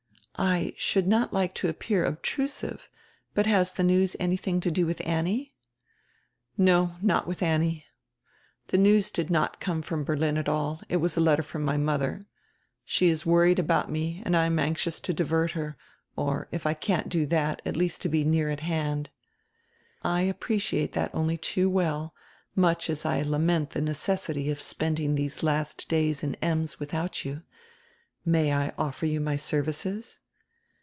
"I 0.43 0.73
should 0.75 1.05
not 1.05 1.31
like 1.31 1.53
to 1.55 1.67
appear 1.69 2.03
obtrusive, 2.03 2.89
but 3.35 3.45
has 3.45 3.73
the 3.73 3.83
news 3.83 4.15
anything 4.19 4.59
to 4.61 4.71
do 4.71 4.87
widi 4.87 5.05
Annie?" 5.05 5.53
"No, 6.57 6.95
not 6.99 7.27
widi 7.27 7.43
Annie. 7.43 7.85
The 8.69 8.79
news 8.79 9.11
did 9.11 9.29
not 9.29 9.59
come 9.59 9.83
from 9.83 10.03
Ber 10.03 10.17
lin 10.17 10.39
at 10.39 10.49
all, 10.49 10.81
it 10.89 10.97
was 10.97 11.15
a 11.15 11.19
letter 11.21 11.43
from 11.43 11.63
my 11.63 11.77
modier. 11.77 12.25
She 12.83 13.09
is 13.09 13.23
worried 13.23 13.59
about 13.59 13.91
me 13.91 14.23
and 14.25 14.35
I 14.35 14.47
am 14.47 14.57
anxious 14.57 14.99
to 15.01 15.13
divert 15.13 15.51
her, 15.51 15.77
or, 16.15 16.47
if 16.51 16.65
I 16.65 16.73
can't 16.73 17.07
do 17.07 17.27
that, 17.27 17.61
at 17.63 17.77
least 17.77 18.01
to 18.01 18.09
be 18.09 18.23
near 18.23 18.49
at 18.49 18.61
hand." 18.61 19.11
"I 20.01 20.21
appreciate 20.21 20.93
diat 20.93 21.11
only 21.13 21.37
too 21.37 21.69
well, 21.69 22.15
much 22.55 22.89
as 22.89 23.05
I 23.05 23.21
lament 23.21 23.71
die 23.75 23.79
necessity 23.79 24.49
of 24.49 24.59
spending 24.59 25.13
diese 25.13 25.43
last 25.43 25.87
days 25.87 26.23
in 26.23 26.33
Ems 26.41 26.77
widiout 26.77 27.25
you. 27.25 27.43
May 28.25 28.51
I 28.51 28.73
offer 28.79 29.05
you 29.05 29.19
my 29.21 29.35
services?" 29.35 30.17